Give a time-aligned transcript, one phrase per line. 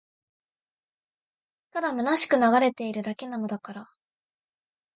[1.69, 3.87] ただ空しく流れているだけなのだから